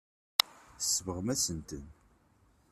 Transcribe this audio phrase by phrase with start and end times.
[0.79, 1.85] Tsebɣem-asen-ten.